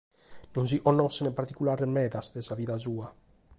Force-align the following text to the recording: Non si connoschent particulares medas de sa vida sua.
Non 0.55 0.65
si 0.69 0.77
connoschent 0.87 1.37
particulares 1.39 1.93
medas 1.99 2.25
de 2.35 2.41
sa 2.47 2.55
vida 2.61 2.75
sua. 2.85 3.07